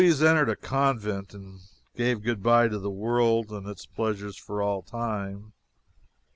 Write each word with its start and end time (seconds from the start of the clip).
Heloise 0.01 0.23
entered 0.23 0.49
a 0.49 0.55
convent 0.55 1.35
and 1.35 1.59
gave 1.95 2.23
good 2.23 2.41
bye 2.41 2.67
to 2.69 2.79
the 2.79 2.89
world 2.89 3.51
and 3.51 3.67
its 3.67 3.85
pleasures 3.85 4.35
for 4.35 4.59
all 4.59 4.81
time. 4.81 5.53